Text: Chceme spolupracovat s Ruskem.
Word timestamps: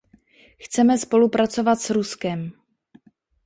Chceme 0.59 0.97
spolupracovat 0.97 1.81
s 1.81 1.89
Ruskem. 1.89 2.51